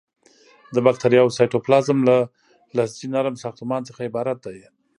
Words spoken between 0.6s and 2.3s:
د باکتریاوو سایتوپلازم له